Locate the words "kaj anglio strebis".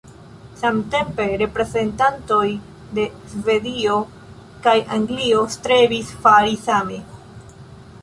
4.67-6.15